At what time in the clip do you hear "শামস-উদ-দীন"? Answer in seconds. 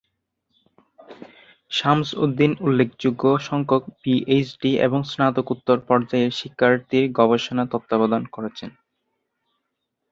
1.71-2.53